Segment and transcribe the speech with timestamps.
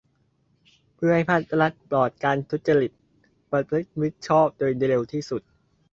[0.95, 2.91] เพื่อให้ภาครัฐปลอดการทุจริต
[3.51, 5.41] ประพฤติมิชอบโดยเร็วที่สุด